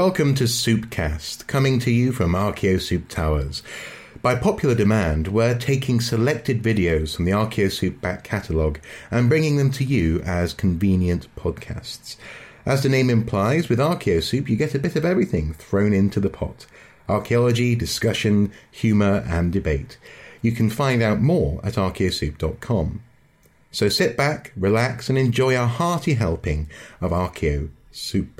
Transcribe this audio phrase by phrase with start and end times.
[0.00, 3.62] Welcome to Soupcast, coming to you from Archaeosoup Towers.
[4.22, 9.70] By popular demand, we're taking selected videos from the Archaeosoup back catalogue and bringing them
[9.72, 12.16] to you as convenient podcasts.
[12.64, 16.30] As the name implies, with Archaeosoup you get a bit of everything thrown into the
[16.30, 16.64] pot
[17.06, 19.98] archaeology, discussion, humour, and debate.
[20.40, 23.02] You can find out more at archaeosoup.com.
[23.70, 26.70] So sit back, relax, and enjoy a hearty helping
[27.02, 28.39] of Archaeo Soup.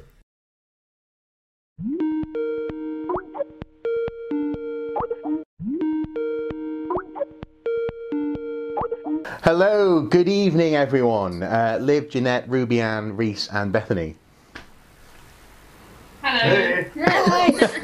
[9.43, 11.43] Hello, good evening, everyone.
[11.43, 14.15] Uh, Liv, Jeanette, Ruby Ann, Reese, and Bethany.
[16.23, 16.85] Hello.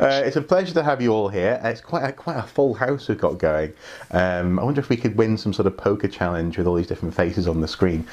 [0.00, 1.60] uh, it's a pleasure to have you all here.
[1.62, 3.74] It's quite a, quite a full house we've got going.
[4.10, 6.86] Um, I wonder if we could win some sort of poker challenge with all these
[6.86, 8.06] different faces on the screen.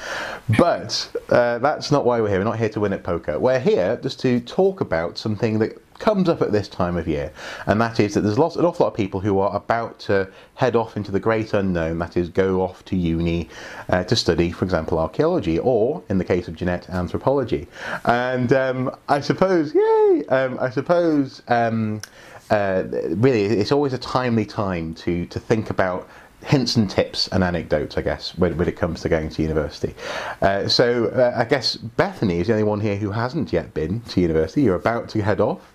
[0.58, 2.40] But uh, that's not why we're here.
[2.40, 3.38] We're not here to win at poker.
[3.38, 7.32] We're here just to talk about something that comes up at this time of year,
[7.66, 10.28] and that is that there's lots, an awful lot of people who are about to
[10.54, 13.48] head off into the great unknown, that is, go off to uni
[13.88, 17.66] uh, to study, for example, archaeology, or in the case of Jeanette, anthropology.
[18.04, 21.42] And um, I suppose, yay, um, I suppose.
[21.48, 22.00] Um,
[22.48, 22.84] uh,
[23.16, 26.08] really, it's always a timely time to, to think about
[26.44, 29.94] hints and tips and anecdotes, I guess, when, when it comes to going to university.
[30.42, 34.00] Uh, so uh, I guess Bethany is the only one here who hasn't yet been
[34.02, 34.62] to university.
[34.62, 35.72] You're about to head off.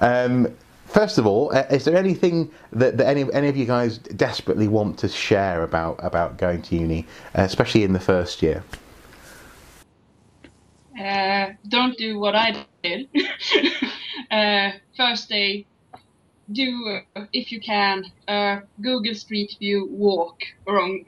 [0.00, 0.54] Um,
[0.86, 4.68] first of all, uh, is there anything that, that, any, any of you guys desperately
[4.68, 8.62] want to share about, about going to uni, uh, especially in the first year?
[11.00, 13.08] Uh, don't do what I did.
[14.30, 15.66] Uh, first day,
[16.52, 21.04] do uh, if you can uh, Google Street View walk around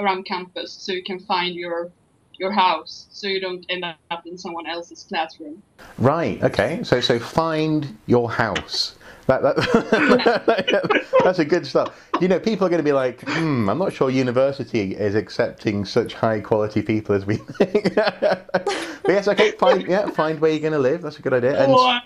[0.00, 1.90] around campus so you can find your
[2.38, 5.62] your house so you don't end up in someone else's classroom.
[5.98, 6.42] Right.
[6.42, 6.82] Okay.
[6.84, 8.94] So so find your house.
[9.26, 11.92] That, that, that's a good start.
[12.18, 15.84] You know, people are going to be like, hmm, I'm not sure university is accepting
[15.84, 17.94] such high quality people as we think.
[17.94, 21.02] but yes, okay, find yeah, find where you're going to live.
[21.02, 21.62] That's a good idea.
[21.62, 22.00] And Or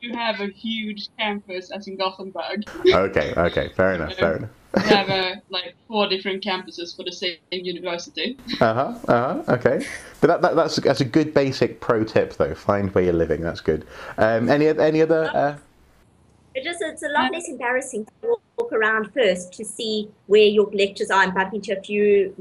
[0.00, 2.64] you have a huge campus as in Gothenburg.
[2.86, 4.50] okay, okay, fair enough, fair enough.
[4.76, 8.38] You have uh, like four different campuses for the same university.
[8.60, 8.98] Uh huh.
[9.08, 9.54] Uh huh.
[9.54, 9.86] Okay.
[10.20, 12.54] But that, that, that's that's a good basic pro tip though.
[12.54, 13.40] Find where you're living.
[13.40, 13.86] That's good.
[14.16, 15.30] Um, any oth- any other?
[15.34, 15.56] Uh,
[16.54, 20.46] It just it's a lot less embarrassing to walk, walk around first to see where
[20.46, 22.34] your lectures are and bump into a few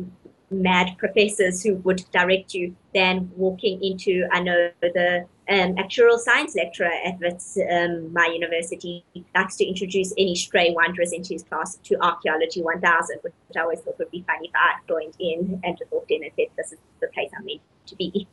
[0.49, 6.55] mad professors who would direct you than walking into I know the um, actuarial science
[6.55, 9.03] lecturer at um, my university.
[9.35, 13.79] Likes to introduce any stray wanderers into his class to archaeology 1000 which I always
[13.79, 16.73] thought would be funny if I joined in and just walked in and said this
[16.73, 18.27] is the place I'm meant to be.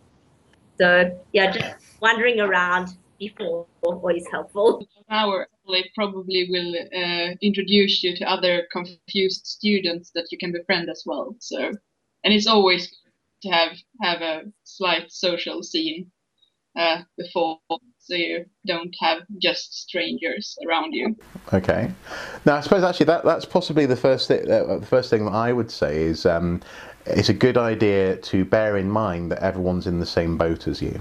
[0.78, 4.86] So yeah just wandering around before always helpful.
[5.08, 10.90] Our they probably will uh, introduce you to other confused students that you can befriend
[10.90, 11.34] as well.
[11.38, 11.58] So,
[12.24, 12.94] and it's always
[13.42, 13.72] to have
[14.02, 16.10] have a slight social scene
[16.76, 17.58] uh, before,
[17.98, 21.16] so you don't have just strangers around you.
[21.52, 21.90] Okay.
[22.44, 24.50] Now, I suppose actually that that's possibly the first thing.
[24.50, 26.60] Uh, the first thing that I would say is um,
[27.06, 30.82] it's a good idea to bear in mind that everyone's in the same boat as
[30.82, 31.00] you.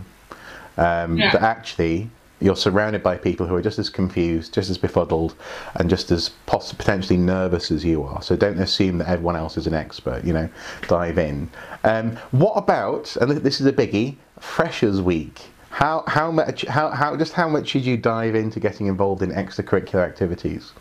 [0.78, 1.31] Um, Yeah.
[1.31, 2.09] That actually
[2.41, 5.34] you're surrounded by people who are just as confused, just as befuddled,
[5.75, 8.22] and just as poss- potentially nervous as you are.
[8.22, 10.25] So don't assume that everyone else is an expert.
[10.25, 10.50] You know,
[10.90, 11.50] dive in.
[11.85, 13.16] Um, what about?
[13.17, 14.17] And this is a biggie.
[14.40, 15.40] Freshers Week.
[15.73, 19.31] How how much how how just how much should you dive into getting involved in
[19.31, 20.72] extracurricular activities?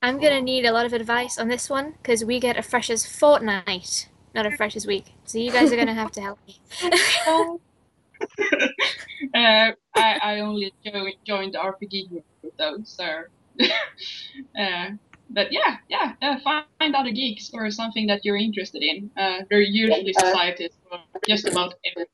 [0.00, 3.04] I'm gonna need a lot of advice on this one because we get a freshers
[3.04, 5.12] fortnight, not a freshers week.
[5.24, 6.58] So you guys are gonna have to help me.
[9.34, 12.24] uh, I, I only jo- joined the RPG group
[12.56, 13.24] though, so.
[14.58, 14.86] uh,
[15.28, 19.10] but yeah, yeah, uh, find other geeks or something that you're interested in.
[19.18, 22.13] Uh, there are usually societies for just about everything.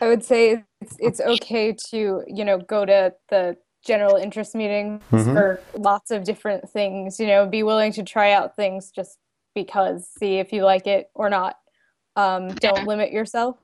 [0.00, 5.02] I would say it's it's okay to you know go to the general interest meetings
[5.10, 5.32] Mhm.
[5.32, 7.18] for lots of different things.
[7.20, 9.18] You know, be willing to try out things just
[9.54, 11.56] because, see if you like it or not.
[12.16, 13.56] Um, don't limit yourself,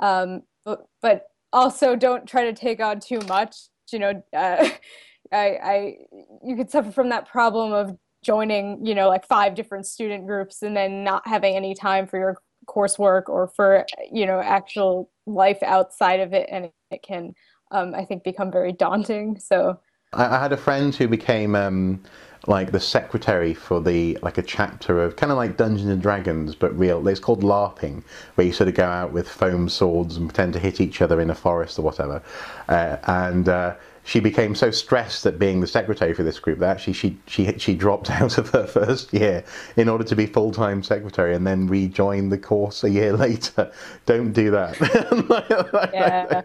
[0.00, 3.56] um, but but also don't try to take on too much.
[3.92, 4.68] You know, uh,
[5.32, 5.96] I I
[6.44, 10.62] you could suffer from that problem of joining you know like five different student groups
[10.62, 12.36] and then not having any time for your
[12.70, 17.34] coursework or for you know actual life outside of it and it can
[17.72, 19.78] um, i think become very daunting so
[20.12, 22.02] I, I had a friend who became um,
[22.46, 26.54] like the secretary for the like a chapter of kind of like Dungeons and Dragons,
[26.54, 27.06] but real.
[27.06, 28.02] It's called LARPing,
[28.34, 31.20] where you sort of go out with foam swords and pretend to hit each other
[31.20, 32.22] in a forest or whatever.
[32.68, 33.74] Uh, and uh,
[34.04, 37.56] she became so stressed at being the secretary for this group that actually she she
[37.58, 39.44] she dropped out of her first year
[39.76, 43.70] in order to be full time secretary and then rejoin the course a year later.
[44.06, 44.78] Don't do that.
[45.92, 46.42] Yeah.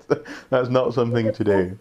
[0.50, 1.80] That's not something to do.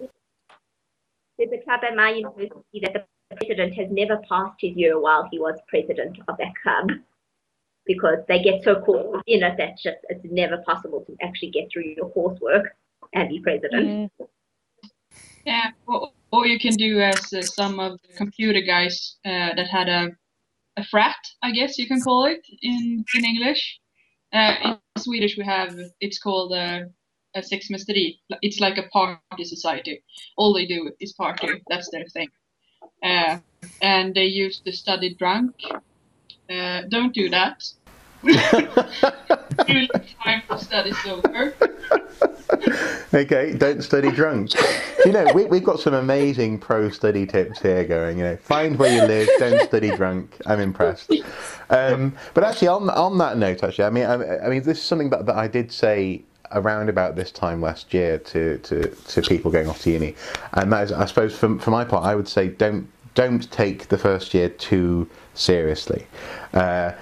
[1.38, 5.29] There's a club at my university that the president has never passed his year while
[5.31, 6.91] he was president of that club
[7.87, 11.69] because they get so caught in it that just it's never possible to actually get
[11.73, 12.65] through your coursework
[13.12, 14.12] and be president.
[14.20, 14.27] Mm.
[15.44, 19.69] Yeah, or, or you can do as uh, some of the computer guys uh, that
[19.69, 20.11] had a
[20.76, 23.81] a frat, I guess you can call it in in English.
[24.32, 26.91] Uh, in Swedish, we have it's called a,
[27.35, 28.19] a sexmästeri.
[28.43, 30.02] It's like a party society.
[30.37, 31.62] All they do is party.
[31.69, 32.29] That's their thing.
[33.02, 33.38] Uh,
[33.81, 35.55] and they used to study drunk.
[36.50, 37.62] Uh, don't do that.
[43.15, 44.50] Okay, don't study drunk.
[45.05, 48.19] you know, we, we've got some amazing pro study tips here going.
[48.19, 50.37] You know, find where you live, don't study drunk.
[50.47, 51.12] I'm impressed.
[51.71, 54.85] Um, but actually, on on that note, actually, I mean, I, I mean, this is
[54.85, 56.23] something that, that I did say
[56.53, 60.15] around about this time last year to, to, to people going off to uni,
[60.55, 63.88] and that is, I suppose, for, for my part, I would say don't don't take
[63.88, 66.06] the first year too seriously.
[66.53, 66.93] Uh,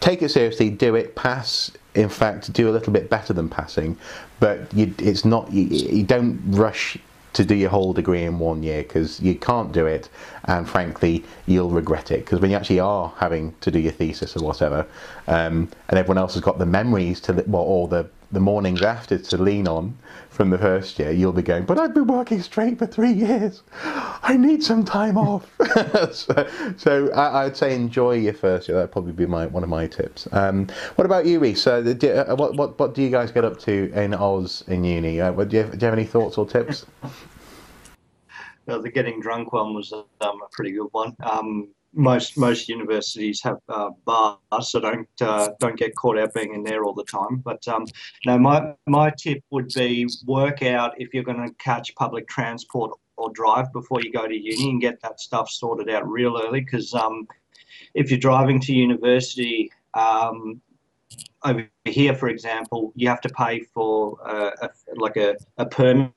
[0.00, 1.70] take it seriously, do it, pass.
[1.94, 3.96] In fact, do a little bit better than passing,
[4.38, 5.52] but you, it's not.
[5.52, 6.96] You, you don't rush
[7.32, 10.08] to do your whole degree in one year because you can't do it,
[10.44, 12.24] and frankly, you'll regret it.
[12.24, 14.86] Because when you actually are having to do your thesis or whatever,
[15.28, 18.82] um, and everyone else has got the memories to, li- well, or the the mornings
[18.82, 19.96] after to lean on
[20.28, 23.62] from the first year, you'll be going, but I've been working straight for three years.
[24.22, 25.50] I need some time off.
[26.12, 28.76] so so I, I'd say enjoy your first year.
[28.76, 30.28] That'd probably be my one of my tips.
[30.32, 31.66] Um, what about you, Reese?
[31.66, 34.84] Uh, do, uh, what, what, what do you guys get up to in Oz in
[34.84, 35.20] uni?
[35.20, 36.86] Uh, do, you have, do you have any thoughts or tips?
[38.68, 41.16] Uh, the getting drunk one was um, a pretty good one.
[41.20, 46.54] Um, most most universities have uh, bars, so don't uh, don't get caught out being
[46.54, 47.38] in there all the time.
[47.38, 47.86] But um,
[48.26, 52.92] no, my my tip would be work out if you're going to catch public transport
[53.16, 56.60] or drive before you go to uni and get that stuff sorted out real early.
[56.60, 57.26] Because um,
[57.94, 60.60] if you're driving to university, um,
[61.44, 66.12] over here, for example, you have to pay for uh, a, like a, a permit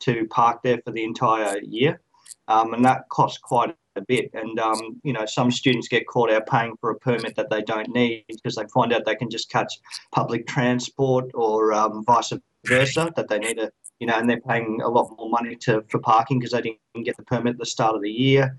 [0.00, 2.00] to park there for the entire year,
[2.46, 4.30] um, and that costs quite a bit.
[4.34, 7.62] And um, you know, some students get caught out paying for a permit that they
[7.62, 9.72] don't need because they find out they can just catch
[10.12, 12.32] public transport or um, vice
[12.64, 15.82] versa that they need a you know, and they're paying a lot more money to
[15.88, 18.58] for parking because they didn't get the permit at the start of the year.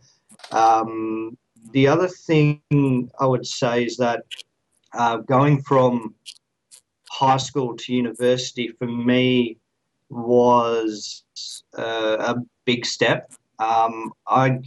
[0.52, 1.38] Um,
[1.72, 2.62] the other thing
[3.20, 4.24] I would say is that
[4.94, 6.16] uh, going from
[7.10, 9.58] high school to university for me
[10.10, 11.24] was
[11.78, 12.36] uh, a
[12.66, 13.32] big step.
[13.60, 14.60] Um, I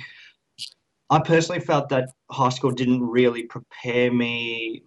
[1.10, 4.84] I personally felt that high school didn't really prepare me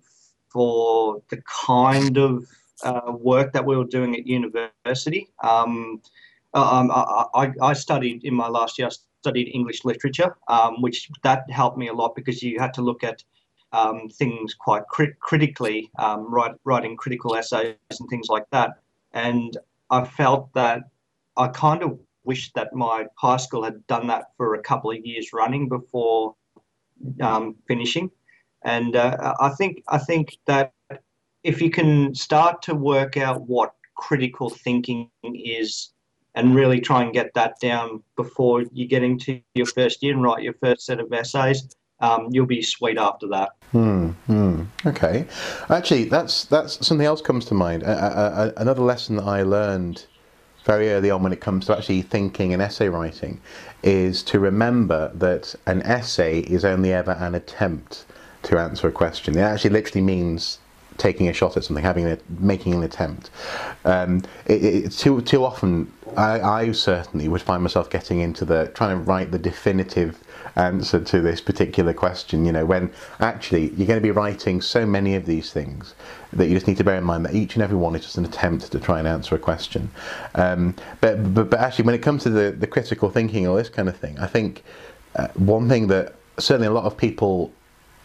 [0.49, 2.47] for the kind of
[2.83, 5.29] uh, work that we were doing at university.
[5.43, 6.01] Um,
[6.53, 8.87] um, I, I, I studied in my last year.
[8.87, 8.91] I
[9.21, 13.03] studied English literature, um, which that helped me a lot because you had to look
[13.03, 13.23] at
[13.73, 18.79] um, things quite crit- critically, um, write, writing critical essays and things like that.
[19.13, 19.57] And
[19.89, 20.83] I felt that
[21.35, 25.05] I kind of wished that my high school had done that for a couple of
[25.05, 26.35] years running before
[27.21, 28.09] um, finishing.
[28.63, 30.73] And uh, I think I think that
[31.43, 35.91] if you can start to work out what critical thinking is
[36.35, 40.23] and really try and get that down before you get into your first year and
[40.23, 43.49] write your first set of essays, um, you'll be sweet after that.
[43.71, 44.09] Hmm.
[44.27, 44.63] hmm.
[44.85, 45.25] Okay.
[45.69, 47.83] Actually, that's that's something else comes to mind.
[47.83, 50.05] Another lesson that I learned
[50.63, 53.39] very early on when it comes to actually thinking and essay writing
[53.81, 58.05] is to remember that an essay is only ever an attempt
[58.43, 59.37] to answer a question.
[59.37, 60.59] It actually literally means
[60.97, 63.29] taking a shot at something, having a, making an attempt.
[63.83, 68.71] Um, it, it, too too often, I, I certainly would find myself getting into the
[68.73, 70.19] trying to write the definitive
[70.55, 72.45] answer to this particular question.
[72.45, 75.95] You know, when actually you're going to be writing so many of these things
[76.31, 78.17] that you just need to bear in mind that each and every one is just
[78.17, 79.89] an attempt to try and answer a question.
[80.35, 83.69] Um, but, but but actually, when it comes to the the critical thinking or this
[83.69, 84.63] kind of thing, I think
[85.15, 87.51] uh, one thing that certainly a lot of people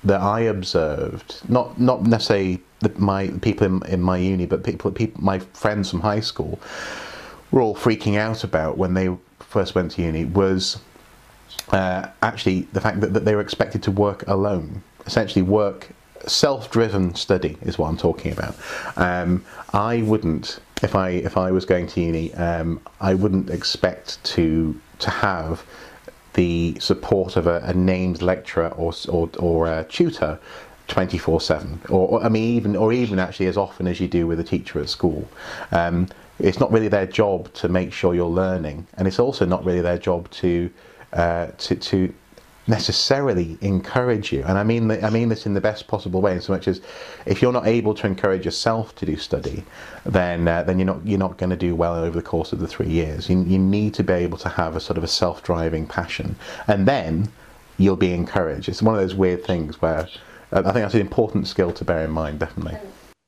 [0.05, 4.90] that I observed, not not necessarily the, my people in, in my uni, but people,
[4.93, 6.59] people, my friends from high school,
[7.50, 10.78] were all freaking out about when they first went to uni was
[11.71, 15.90] uh, actually the fact that, that they were expected to work alone, essentially work
[16.26, 18.57] self-driven study is what I'm talking about.
[18.97, 24.23] Um, I wouldn't, if I if I was going to uni, um, I wouldn't expect
[24.25, 25.64] to to have
[26.35, 30.38] the support of a, a named lecturer or or, or a tutor
[30.88, 34.40] 24/7, or, or I mean even or even actually as often as you do with
[34.40, 35.28] a teacher at school.
[35.73, 39.64] Um, it's not really their job to make sure you're learning, and it's also not
[39.64, 40.71] really their job to
[41.12, 42.14] uh, to to
[42.68, 44.44] necessarily encourage you.
[44.46, 46.80] And I mean, I mean this in the best possible way, in so much as
[47.26, 49.64] if you're not able to encourage yourself to do study,
[50.04, 52.60] then uh, then you're not you're not going to do well over the course of
[52.60, 53.28] the three years.
[53.28, 56.36] You, you need to be able to have a sort of a self-driving passion,
[56.66, 57.32] and then
[57.78, 58.68] you'll be encouraged.
[58.68, 60.08] It's one of those weird things where
[60.52, 62.76] uh, I think that's an important skill to bear in mind, definitely.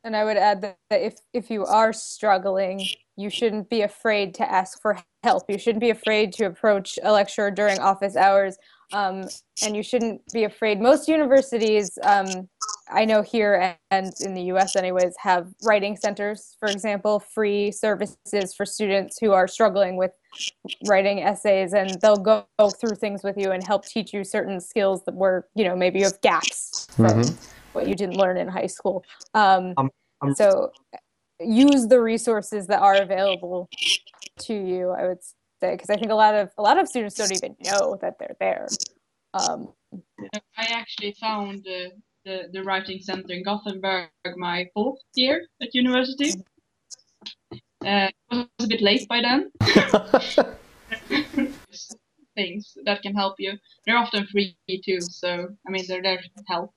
[0.04, 2.86] And I would add that if if you are struggling,
[3.20, 5.44] you shouldn't be afraid to ask for help.
[5.48, 8.56] You shouldn't be afraid to approach a lecturer during office hours.
[8.92, 9.28] Um,
[9.62, 10.80] and you shouldn't be afraid.
[10.80, 12.48] Most universities, um,
[12.90, 18.54] I know here and in the US, anyways, have writing centers, for example, free services
[18.56, 20.10] for students who are struggling with
[20.88, 22.46] writing essays, and they'll go,
[22.80, 25.98] through things with you and help teach you certain skills that were, you know, maybe
[25.98, 27.34] you have gaps from mm-hmm.
[27.72, 29.04] what you didn't learn in high school.
[29.34, 30.72] Um, um, um, so
[31.40, 33.68] use the resources that are available
[34.40, 34.90] to you.
[34.90, 35.22] I would
[35.60, 38.18] say because I think a lot of a lot of students don't even know that
[38.18, 38.68] they're there.
[39.34, 39.72] Um,
[40.56, 41.90] I actually found uh,
[42.24, 46.32] the the writing center in Gothenburg my fourth year at university.
[47.84, 49.50] Uh, was a bit late by then.
[52.34, 53.54] Things that can help you.
[53.86, 54.54] They're often free
[54.84, 56.74] too, so I mean they're there to help.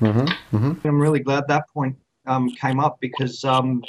[0.00, 0.88] Mm-hmm, mm-hmm.
[0.88, 3.82] I'm really glad that point um, came up because um,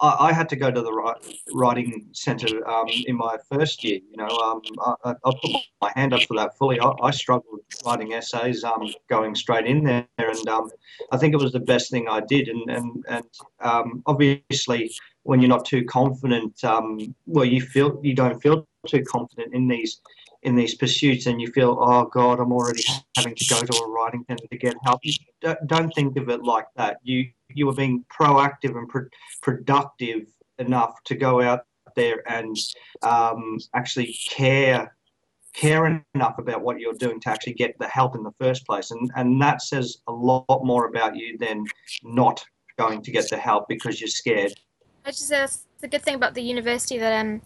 [0.00, 1.14] I, I, had to go to the
[1.52, 4.00] writing centre um, in my first year.
[4.10, 4.62] You know, um,
[5.04, 6.78] I, I, put my hand up for that fully.
[6.80, 10.70] I, I struggled writing essays, um, going straight in there, and um,
[11.10, 12.48] I think it was the best thing I did.
[12.48, 13.24] And and and
[13.60, 14.92] um, obviously,
[15.22, 19.68] when you're not too confident, um, well, you feel you don't feel too confident in
[19.68, 20.00] these
[20.42, 22.82] in these pursuits and you feel, oh God, I'm already
[23.16, 25.00] having to go to a writing centre to get help.
[25.66, 26.98] Don't think of it like that.
[27.02, 29.08] You you were being proactive and pro-
[29.42, 30.26] productive
[30.58, 31.60] enough to go out
[31.94, 32.56] there and
[33.02, 34.96] um, actually care
[35.54, 38.90] care enough about what you're doing to actually get the help in the first place
[38.90, 41.62] and and that says a lot more about you than
[42.02, 42.42] not
[42.78, 44.54] going to get the help because you're scared
[45.04, 45.46] I just say
[45.80, 47.42] the good thing about the university that um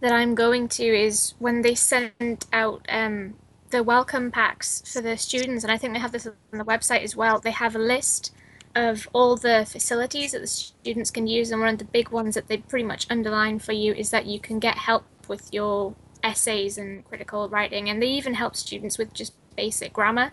[0.00, 3.34] that I'm going to is when they send out um
[3.70, 7.04] the welcome packs for the students and I think they have this on the website
[7.04, 8.32] as well they have a list
[8.74, 12.34] of all the facilities that the students can use, and one of the big ones
[12.34, 15.94] that they pretty much underline for you is that you can get help with your
[16.22, 20.32] essays and critical writing, and they even help students with just basic grammar.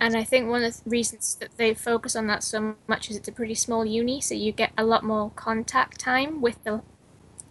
[0.00, 3.16] And I think one of the reasons that they focus on that so much is
[3.16, 6.82] it's a pretty small uni, so you get a lot more contact time with the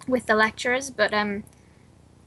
[0.07, 0.89] with the lecturers.
[0.89, 1.43] But um,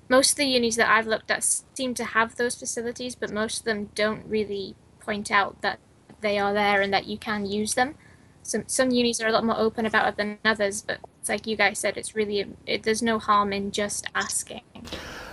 [0.09, 3.61] most of the unis that I've looked at seem to have those facilities, but most
[3.61, 5.78] of them don't really point out that
[6.21, 7.95] they are there and that you can use them.
[8.43, 11.47] Some some unis are a lot more open about it than others, but it's like
[11.47, 14.62] you guys said, it's really it, there's no harm in just asking.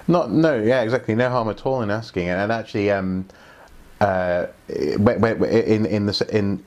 [0.07, 3.25] Not no, yeah, exactly, no harm at all in asking, and actually, um,
[4.00, 6.63] uh, in in the in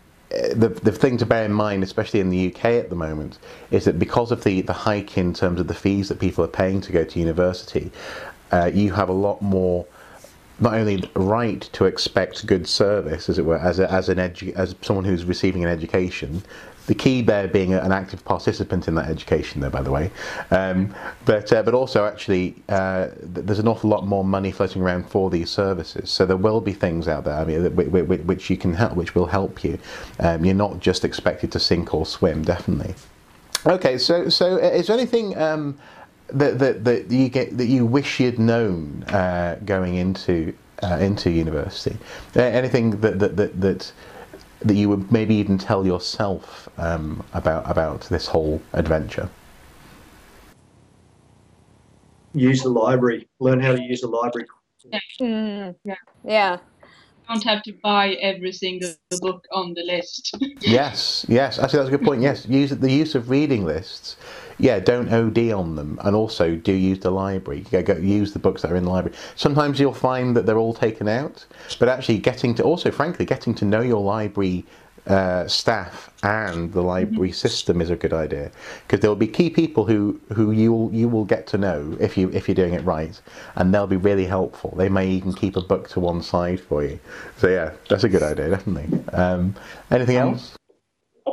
[0.55, 3.39] the, the thing to bear in mind, especially in the UK at the moment,
[3.71, 6.49] is that because of the, the hike in terms of the fees that people are
[6.49, 7.91] paying to go to university,
[8.53, 9.87] uh, you have a lot more
[10.61, 14.55] not only right to expect good service, as it were, as a, as an edu-
[14.55, 16.43] as someone who's receiving an education.
[16.87, 20.11] The key there being an active participant in that education, though, by the way,
[20.51, 20.95] um,
[21.25, 25.31] but uh, but also actually uh, there's an awful lot more money floating around for
[25.31, 26.11] these services.
[26.11, 27.75] So there will be things out there, I mean,
[28.27, 29.79] which you can help, which will help you.
[30.21, 32.95] Um, you're not just expected to sink or swim, definitely.
[33.67, 35.39] Okay, so so is there anything?
[35.39, 35.79] Um,
[36.39, 41.31] that, that, that you get that you wish you'd known uh, going into uh, into
[41.31, 41.97] university?
[42.35, 43.93] Anything that that, that that
[44.61, 49.29] that you would maybe even tell yourself um, about about this whole adventure?
[52.33, 53.29] Use the library.
[53.39, 54.49] Learn how to use the library.
[55.21, 55.95] Mm, yeah.
[56.25, 56.59] Yeah.
[57.29, 60.37] Don't have to buy every single book on the list.
[60.61, 61.59] yes, yes.
[61.59, 62.21] Actually, that's a good point.
[62.21, 64.17] Yes, use the use of reading lists
[64.59, 67.65] yeah, don't OD on them, and also do use the library.
[67.71, 69.17] Go, go, use the books that are in the library.
[69.37, 71.45] Sometimes you'll find that they're all taken out,
[71.79, 74.65] but actually getting to also, frankly, getting to know your library
[75.07, 78.51] uh, staff and the library system is a good idea
[78.87, 81.95] because there will be key people who who you will you will get to know
[82.01, 83.21] if you if you're doing it right,
[83.57, 84.73] and they'll be really helpful.
[84.77, 86.99] They may even keep a book to one side for you.
[87.37, 88.99] So yeah, that's a good idea, definitely.
[89.13, 89.55] Um,
[89.91, 90.57] anything else?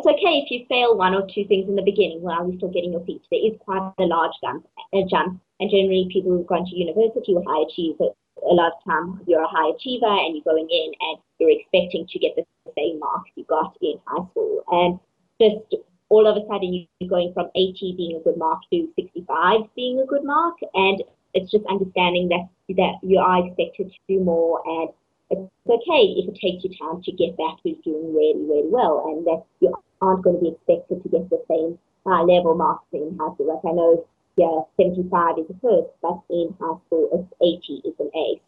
[0.01, 2.74] It's okay if you fail one or two things in the beginning while you're still
[2.74, 3.22] getting your feet.
[3.29, 4.65] There is quite a large jump,
[4.98, 8.10] a jump, and generally people who've gone to university or high achievers
[8.41, 12.08] a lot of time you're a high achiever and you're going in and you're expecting
[12.10, 12.41] to get the
[12.75, 14.65] same marks you got in high school.
[14.74, 14.98] And
[15.38, 19.70] just all of a sudden you're going from 80 being a good mark to 65
[19.75, 20.58] being a good mark.
[20.74, 21.03] And
[21.36, 24.89] it's just understanding that, that you are expected to do more and
[25.29, 29.05] it's okay if it takes you time to get back to doing really, really well
[29.05, 32.86] and that you aren't going to be expected to get the same high level marks
[32.93, 33.48] in high school.
[33.48, 34.05] Like I know
[34.38, 38.41] yeah, 75 is a first, but in high school, 80 is an A.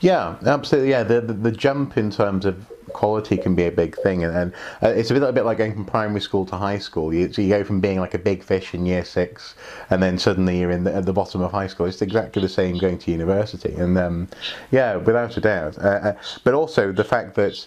[0.00, 0.90] Yeah, absolutely.
[0.90, 4.34] Yeah, the, the, the jump in terms of quality can be a big thing, and,
[4.34, 7.12] and uh, it's a little bit like going from primary school to high school.
[7.12, 9.54] You, so you go from being like a big fish in year six,
[9.90, 11.84] and then suddenly you're in the, at the bottom of high school.
[11.84, 14.28] It's exactly the same going to university, and um,
[14.70, 15.76] yeah, without a doubt.
[15.78, 16.12] Uh, uh,
[16.44, 17.66] but also the fact that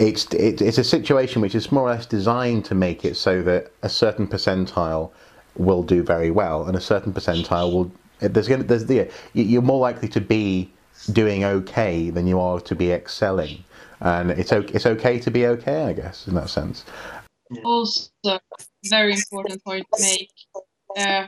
[0.00, 3.42] it's it, it's a situation which is more or less designed to make it so
[3.42, 5.10] that a certain percentile
[5.56, 7.92] will do very well, and a certain percentile will.
[8.18, 10.70] There's going to, there's the you're more likely to be
[11.12, 13.62] doing okay than you are to be excelling,
[14.00, 14.72] and it's okay.
[14.74, 16.84] It's okay to be okay, I guess, in that sense.
[17.64, 18.10] Also,
[18.84, 20.30] very important point to make.
[20.96, 21.26] Uh,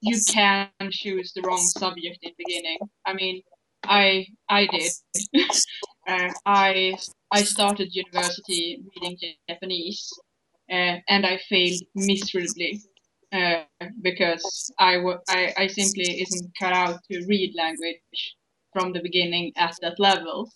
[0.00, 2.78] you can choose the wrong subject in the beginning.
[3.04, 3.42] I mean,
[3.84, 4.92] I I did.
[6.06, 6.96] uh, I
[7.30, 9.18] I started university reading
[9.48, 10.10] Japanese,
[10.70, 12.80] uh, and I failed miserably
[13.32, 13.64] uh,
[14.02, 18.36] because I, w- I, I simply isn't cut out to read language
[18.72, 20.50] from the beginning at that level.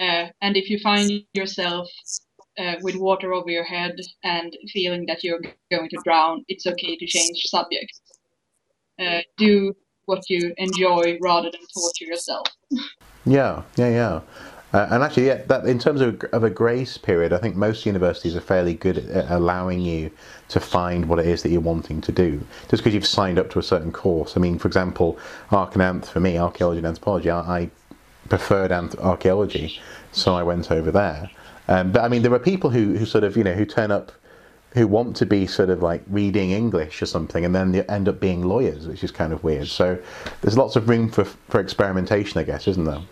[0.00, 1.88] Uh, and if you find yourself
[2.58, 6.96] uh, with water over your head and feeling that you're going to drown, it's okay
[6.96, 8.00] to change subject.
[8.98, 9.74] Uh, do
[10.06, 12.46] what you enjoy rather than torture yourself.
[13.26, 14.20] Yeah, yeah, yeah.
[14.74, 17.86] Uh, and actually, yeah, that in terms of, of a grace period, I think most
[17.86, 20.10] universities are fairly good at allowing you
[20.48, 22.44] to find what it is that you're wanting to do.
[22.68, 24.36] Just because you've signed up to a certain course.
[24.36, 25.16] I mean, for example,
[25.52, 27.70] Arch and Anth for me, archaeology and anthropology, I, I
[28.28, 29.78] preferred anth- archaeology,
[30.10, 31.30] so I went over there.
[31.68, 33.92] Um, but I mean, there are people who, who sort of, you know, who turn
[33.92, 34.10] up
[34.72, 38.08] who want to be sort of like reading English or something, and then they end
[38.08, 39.68] up being lawyers, which is kind of weird.
[39.68, 39.96] So
[40.40, 43.02] there's lots of room for, for experimentation, I guess, isn't there?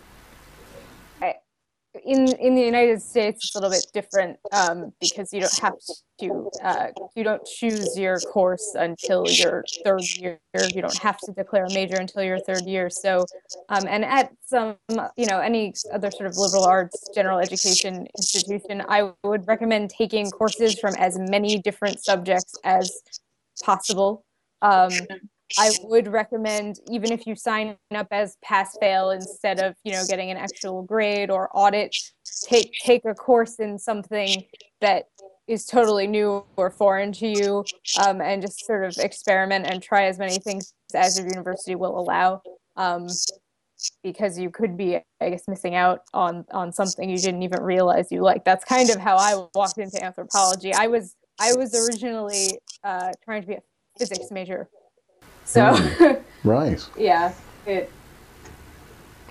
[2.05, 5.73] In in the United States, it's a little bit different um, because you don't have
[6.19, 10.39] to uh, you don't choose your course until your third year.
[10.53, 12.89] You don't have to declare a major until your third year.
[12.89, 13.25] So,
[13.69, 14.75] um, and at some
[15.17, 20.29] you know any other sort of liberal arts general education institution, I would recommend taking
[20.29, 22.91] courses from as many different subjects as
[23.63, 24.25] possible.
[24.61, 24.91] Um,
[25.57, 30.03] I would recommend even if you sign up as pass fail instead of you know
[30.07, 31.95] getting an actual grade or audit,
[32.43, 34.43] take take a course in something
[34.81, 35.05] that
[35.47, 37.63] is totally new or foreign to you,
[38.05, 41.99] um, and just sort of experiment and try as many things as your university will
[41.99, 42.41] allow.
[42.75, 43.07] Um,
[44.01, 48.11] because you could be, I guess, missing out on on something you didn't even realize
[48.11, 48.45] you like.
[48.45, 50.73] That's kind of how I walked into anthropology.
[50.73, 53.61] I was I was originally uh, trying to be a
[53.99, 54.69] physics major
[55.45, 56.23] so mm.
[56.43, 56.89] right.
[56.97, 57.33] yeah.
[57.65, 57.91] It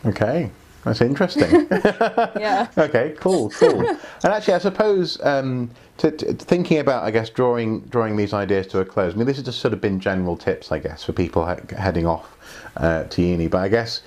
[0.05, 0.51] Okay.
[0.85, 1.69] That's interesting.
[1.71, 2.69] yeah.
[2.79, 3.15] okay.
[3.19, 3.51] Cool.
[3.51, 3.87] Cool.
[3.89, 8.67] and actually, I suppose um, to, to, thinking about, I guess, drawing drawing these ideas
[8.69, 9.15] to a close.
[9.15, 11.77] I mean, this has just sort of been general tips, I guess, for people he-
[11.77, 12.37] heading off
[12.77, 13.47] uh, to uni.
[13.47, 14.03] But I guess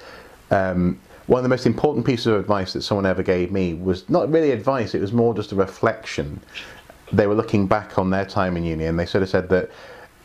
[0.52, 4.10] um, one of the most important pieces of advice that someone ever gave me was
[4.10, 6.42] not really advice; it was more just a reflection.
[7.14, 9.72] They were looking back on their time in uni, and they sort of said that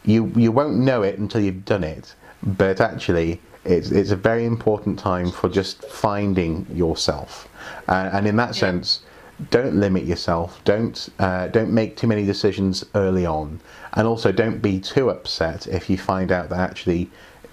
[0.05, 2.15] you you won't know it until you've done it.
[2.43, 7.49] But actually, it's it's a very important time for just finding yourself,
[7.89, 8.61] uh, and in that yeah.
[8.61, 9.03] sense,
[9.51, 10.61] don't limit yourself.
[10.65, 13.61] Don't uh, don't make too many decisions early on,
[13.95, 17.11] and also don't be too upset if you find out that actually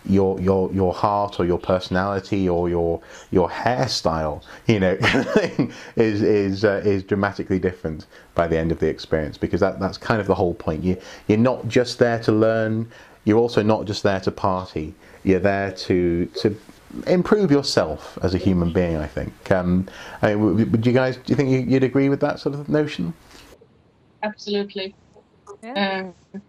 [0.10, 4.98] your your your heart or your personality or your your hairstyle, you know,
[5.96, 9.98] is is uh, is dramatically different by the end of the experience because that that's
[9.98, 10.84] kind of the whole point.
[10.84, 12.90] You you're not just there to learn.
[13.26, 14.94] You're also not just there to party.
[15.24, 16.56] You're there to to
[17.06, 18.98] improve yourself as a human being.
[18.98, 19.52] I think.
[19.52, 19.88] Um,
[20.22, 21.18] I mean, would you guys?
[21.18, 23.14] Do you think you'd agree with that sort of notion?
[24.24, 24.96] Absolutely.
[25.64, 26.12] Yeah.
[26.34, 26.40] Uh,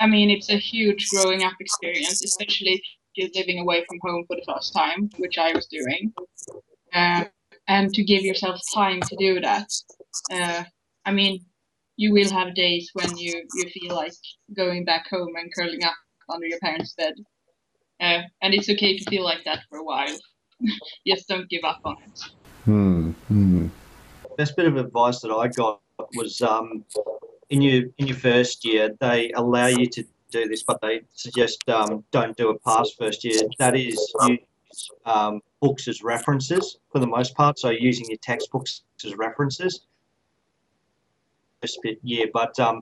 [0.00, 2.82] I mean, it's a huge growing up experience, especially if
[3.14, 6.12] you're living away from home for the first time, which I was doing.
[6.92, 7.24] Uh,
[7.68, 9.68] and to give yourself time to do that.
[10.32, 10.64] Uh,
[11.04, 11.44] I mean,
[11.96, 14.12] you will have days when you you feel like
[14.56, 15.94] going back home and curling up
[16.28, 17.14] under your parents' bed,
[18.00, 20.16] uh, and it's okay to feel like that for a while.
[21.06, 22.20] Just don't give up on it.
[22.64, 23.10] Hmm.
[23.28, 23.66] hmm.
[24.36, 25.80] Best bit of advice that I got
[26.16, 26.84] was um,
[27.50, 31.68] in your in your first year they allow you to do this, but they suggest
[31.68, 33.40] um, don't do it past first year.
[33.58, 37.58] That is use um, books as references for the most part.
[37.58, 39.82] So using your textbooks as references.
[41.60, 42.80] First year, but um,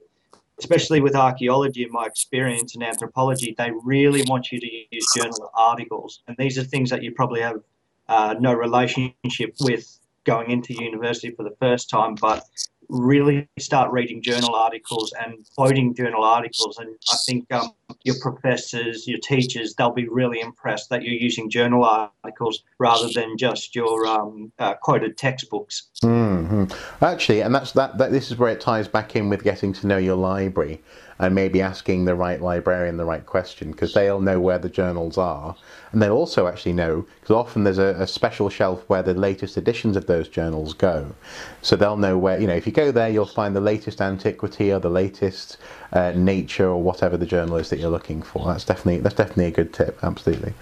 [0.58, 5.50] especially with archaeology, in my experience in anthropology, they really want you to use journal
[5.54, 7.60] articles, and these are things that you probably have
[8.08, 12.44] uh, no relationship with going into university for the first time, but
[12.92, 16.78] really start reading journal articles and quoting journal articles.
[16.78, 17.72] And I think um,
[18.04, 23.38] your professors, your teachers, they'll be really impressed that you're using journal articles rather than
[23.38, 25.88] just your um, uh, quoted textbooks.
[26.04, 26.64] Mm-hmm.
[27.02, 28.12] Actually, and that's that, that.
[28.12, 30.82] This is where it ties back in with getting to know your library
[31.22, 35.16] and maybe asking the right librarian the right question because they'll know where the journals
[35.16, 35.54] are
[35.92, 39.56] and they'll also actually know because often there's a, a, special shelf where the latest
[39.56, 41.14] editions of those journals go
[41.62, 44.72] so they'll know where you know if you go there you'll find the latest antiquity
[44.72, 45.58] or the latest
[45.92, 49.46] uh, nature or whatever the journal is that you're looking for that's definitely that's definitely
[49.46, 50.52] a good tip absolutely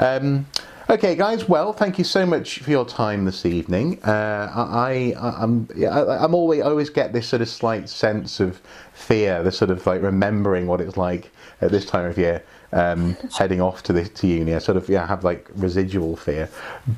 [0.00, 0.44] um,
[0.92, 1.48] Okay, guys.
[1.48, 3.98] Well, thank you so much for your time this evening.
[4.04, 8.60] Uh, I, I, am I, am always always get this sort of slight sense of
[9.02, 13.16] fear, the sort of like remembering what it's like at this time of year, um,
[13.38, 14.54] heading off to the to uni.
[14.54, 16.48] I sort of yeah have like residual fear,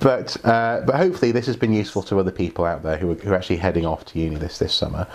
[0.00, 3.14] but uh, but hopefully this has been useful to other people out there who are,
[3.14, 5.06] who are actually heading off to uni this this summer.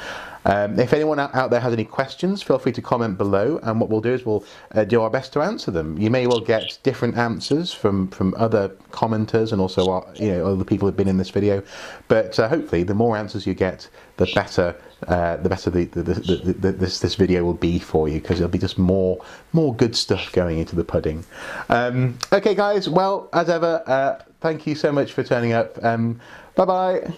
[0.46, 3.90] Um, if anyone out there has any questions, feel free to comment below, and what
[3.90, 5.98] we'll do is we'll uh, do our best to answer them.
[5.98, 10.48] You may well get different answers from from other commenters and also our, you know
[10.48, 11.62] other people who've been in this video,
[12.08, 14.76] but uh, hopefully the more answers you get, the better
[15.08, 18.52] uh, the better the, the, the, this this video will be for you because there'll
[18.52, 21.24] be just more more good stuff going into the pudding.
[21.70, 22.90] Um, okay, guys.
[22.90, 25.82] Well, as ever, uh, thank you so much for turning up.
[25.84, 26.20] Um,
[26.56, 27.14] bye bye.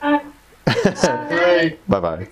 [0.00, 1.76] Bye.
[1.88, 2.28] bye bye.